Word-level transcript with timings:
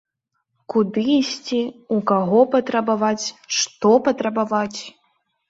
Куды 0.73 1.03
ісці, 1.17 1.59
у 1.97 1.99
каго 2.13 2.39
патрабаваць, 2.57 3.25
што 3.59 3.93
патрабаваць?! 4.09 4.81